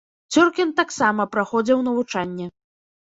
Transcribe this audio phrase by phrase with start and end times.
[0.35, 2.45] Цёркін таксама праходзіў навучанне.